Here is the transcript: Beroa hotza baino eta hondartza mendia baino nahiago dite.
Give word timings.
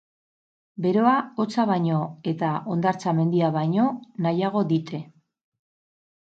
Beroa 0.85 1.11
hotza 1.43 1.65
baino 1.71 1.99
eta 2.31 2.49
hondartza 2.77 3.13
mendia 3.19 3.51
baino 3.59 3.87
nahiago 4.27 4.65
dite. 4.73 5.03